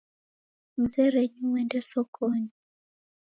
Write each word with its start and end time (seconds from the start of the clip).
Mzerenyi 0.81 1.41
uende 1.51 1.79
sokonyi 1.89 2.51